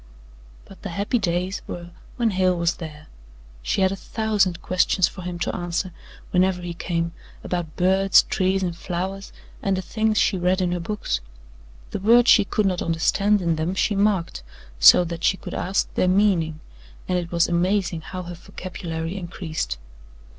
[0.65, 3.05] But the happy days were when Hale was there.
[3.61, 5.91] She had a thousand questions for him to answer,
[6.31, 7.11] whenever he came,
[7.43, 11.21] about birds, trees and flowers and the things she read in her books.
[11.91, 14.41] The words she could not understand in them she marked,
[14.79, 16.61] so that she could ask their meaning,
[17.07, 19.77] and it was amazing how her vocabulary increased.